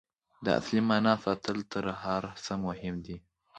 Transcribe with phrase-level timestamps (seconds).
[0.45, 3.17] د اصلي معنا ساتل تر هر څه مهم دي.